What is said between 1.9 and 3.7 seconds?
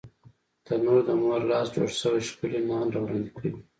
شوی ښکلی نان وړاندې کوي